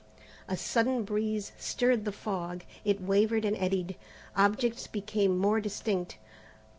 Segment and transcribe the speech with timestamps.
[0.47, 2.63] A sudden breeze stirred the fog.
[2.83, 3.95] It wavered and eddied.
[4.35, 6.17] Objects became more distinct.